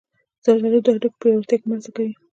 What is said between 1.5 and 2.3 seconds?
کې مرسته کوي.